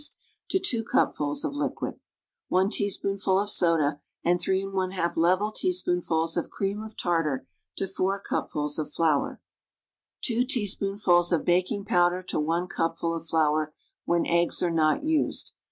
[0.49, 1.99] st) to i cupfuls of liquid.
[2.47, 8.79] 1 teaspoonful of soda and 3/j \g\A teaspoonfuls'of cream of tartar to 4 cup fuls
[8.79, 9.39] of flour.
[10.27, 13.75] i teaspoonfuls of baking powder to 1 cupful of flour,
[14.05, 15.53] when eggs are .toI used.